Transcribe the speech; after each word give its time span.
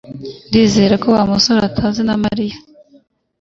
Ndizera 0.49 0.95
ko 1.01 1.07
Wa 1.15 1.23
musore 1.31 1.61
atazi 1.71 2.01
na 2.07 2.15
Mariya 2.23 2.57